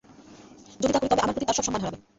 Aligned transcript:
যদি 0.79 0.91
তা 0.93 0.99
করি, 0.99 1.09
তবে 1.09 1.21
আমার 1.21 1.33
প্রতি 1.33 1.45
তার 1.45 1.57
সব 1.57 1.63
সম্মান 1.63 1.81
হারাবে। 1.81 1.99